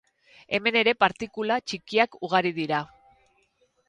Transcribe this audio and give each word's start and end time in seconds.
Hemen 0.57 0.77
ere 0.79 0.93
partikula 1.03 1.57
txikiak 1.71 2.17
ugari 2.29 2.53
dira. 2.57 2.81